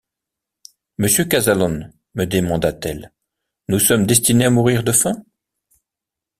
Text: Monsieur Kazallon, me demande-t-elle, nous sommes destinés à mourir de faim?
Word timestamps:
Monsieur 0.97 1.25
Kazallon, 1.25 1.91
me 2.15 2.25
demande-t-elle, 2.25 3.11
nous 3.67 3.77
sommes 3.77 4.07
destinés 4.07 4.45
à 4.45 4.49
mourir 4.49 4.83
de 4.83 4.91
faim? 4.91 5.23